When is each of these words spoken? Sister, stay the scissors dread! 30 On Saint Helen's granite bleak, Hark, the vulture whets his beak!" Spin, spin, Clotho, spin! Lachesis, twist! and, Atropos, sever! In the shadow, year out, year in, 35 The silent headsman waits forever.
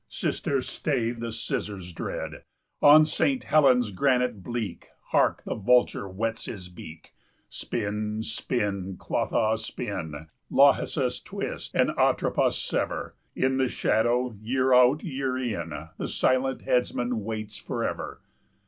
Sister, 0.09 0.63
stay 0.63 1.11
the 1.11 1.31
scissors 1.31 1.93
dread! 1.93 2.31
30 2.31 2.43
On 2.81 3.05
Saint 3.05 3.43
Helen's 3.43 3.91
granite 3.91 4.41
bleak, 4.41 4.87
Hark, 5.11 5.43
the 5.45 5.53
vulture 5.53 6.07
whets 6.07 6.45
his 6.45 6.69
beak!" 6.69 7.13
Spin, 7.49 8.23
spin, 8.23 8.95
Clotho, 8.97 9.55
spin! 9.57 10.25
Lachesis, 10.49 11.19
twist! 11.21 11.75
and, 11.75 11.91
Atropos, 11.99 12.57
sever! 12.57 13.15
In 13.35 13.57
the 13.57 13.69
shadow, 13.69 14.35
year 14.41 14.73
out, 14.73 15.03
year 15.03 15.37
in, 15.37 15.69
35 15.69 15.89
The 15.99 16.07
silent 16.07 16.61
headsman 16.63 17.23
waits 17.23 17.57
forever. 17.57 18.21